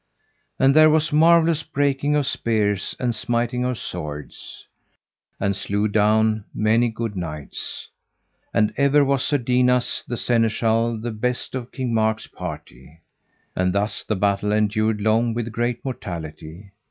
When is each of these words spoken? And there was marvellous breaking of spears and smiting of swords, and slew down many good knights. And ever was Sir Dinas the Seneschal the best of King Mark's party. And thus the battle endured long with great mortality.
And 0.57 0.75
there 0.75 0.89
was 0.89 1.13
marvellous 1.13 1.61
breaking 1.61 2.15
of 2.15 2.25
spears 2.25 2.95
and 2.99 3.13
smiting 3.13 3.63
of 3.63 3.77
swords, 3.77 4.65
and 5.39 5.55
slew 5.55 5.87
down 5.87 6.43
many 6.55 6.89
good 6.89 7.15
knights. 7.15 7.87
And 8.51 8.73
ever 8.77 9.05
was 9.05 9.23
Sir 9.23 9.37
Dinas 9.37 10.03
the 10.07 10.17
Seneschal 10.17 10.97
the 10.99 11.11
best 11.11 11.53
of 11.53 11.71
King 11.71 11.93
Mark's 11.93 12.25
party. 12.25 13.01
And 13.55 13.73
thus 13.73 14.03
the 14.03 14.15
battle 14.15 14.51
endured 14.51 15.01
long 15.01 15.35
with 15.35 15.51
great 15.51 15.85
mortality. 15.85 16.71